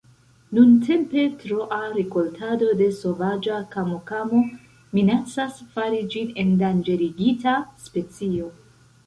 [0.57, 4.41] Nuntempe troa rikoltado de sovaĝa kamokamo
[4.99, 8.51] minacas fari ĝin endanĝerigita specio.